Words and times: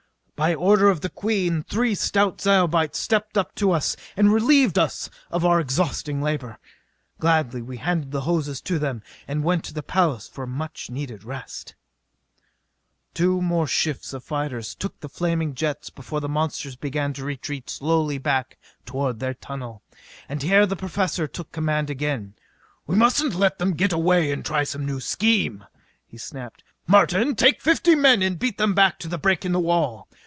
By 0.41 0.55
order 0.55 0.89
of 0.89 1.01
the 1.01 1.09
Queen 1.09 1.61
three 1.61 1.93
stout 1.93 2.41
Zyobites 2.41 2.97
stepped 2.97 3.37
up 3.37 3.53
to 3.53 3.71
us 3.73 3.95
and 4.17 4.33
relieved 4.33 4.79
us 4.79 5.07
of 5.29 5.45
our 5.45 5.59
exhausting 5.59 6.19
labor. 6.19 6.57
Gladly 7.19 7.61
we 7.61 7.77
handed 7.77 8.09
the 8.09 8.21
hoses 8.21 8.59
to 8.61 8.79
them 8.79 9.03
and 9.27 9.43
went 9.43 9.63
to 9.65 9.73
the 9.75 9.83
palace 9.83 10.27
for 10.27 10.45
a 10.45 10.47
much 10.47 10.89
needed 10.89 11.23
rest. 11.23 11.75
Two 13.13 13.39
more 13.39 13.67
shifts 13.67 14.13
of 14.13 14.23
fighters 14.23 14.73
took 14.73 14.99
the 14.99 15.09
flaming 15.09 15.53
jets 15.53 15.91
before 15.91 16.19
the 16.21 16.27
monsters 16.27 16.75
began 16.75 17.13
the 17.13 17.23
retreat 17.23 17.69
slowly 17.69 18.17
back 18.17 18.57
toward 18.83 19.19
their 19.19 19.35
tunnel. 19.35 19.83
And 20.27 20.41
here 20.41 20.65
the 20.65 20.75
Professor 20.75 21.27
took 21.27 21.51
command 21.51 21.91
again. 21.91 22.33
"We 22.87 22.95
mustn't 22.95 23.35
let 23.35 23.59
them 23.59 23.75
get 23.75 23.93
away 23.93 24.35
to 24.35 24.41
try 24.41 24.63
some 24.63 24.87
new 24.87 25.01
scheme!" 25.01 25.65
he 26.07 26.17
snapped. 26.17 26.63
"Martin, 26.87 27.35
take 27.35 27.61
fifty 27.61 27.93
men 27.93 28.23
and 28.23 28.39
beat 28.39 28.57
them 28.57 28.73
back 28.73 28.97
to 28.99 29.07
the 29.07 29.19
break 29.19 29.45
in 29.45 29.51
the 29.51 29.59
wall. 29.59 30.07